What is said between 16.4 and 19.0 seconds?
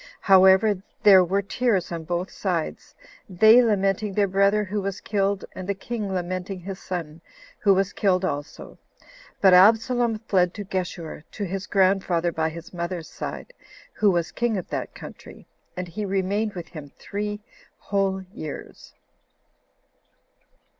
with him three whole years.